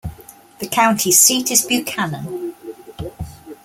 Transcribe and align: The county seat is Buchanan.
The 0.57 0.65
county 0.67 1.11
seat 1.11 1.51
is 1.51 1.61
Buchanan. 1.63 2.55